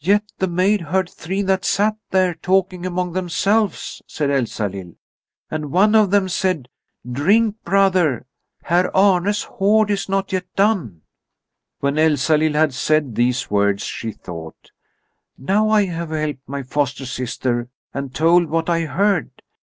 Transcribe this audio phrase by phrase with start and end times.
[0.00, 4.94] "Yet the maid heard three that sat there talking among themselves," said Elsalill,
[5.50, 6.70] "and one of them said:
[7.12, 8.24] 'Drink, brother!
[8.62, 11.02] Herr Arne's hoard is not yet done.'"
[11.80, 14.70] When Elsalill had said these words she thought:
[15.36, 19.30] "Now I have helped my foster sister and told what I heard.